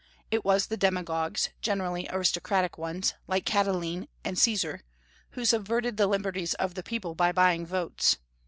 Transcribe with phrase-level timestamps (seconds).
[0.31, 4.81] It was the demagogues, generally aristocratic ones, like Catiline and Caesar,
[5.33, 8.17] who subverted the liberties of the people by buying votes.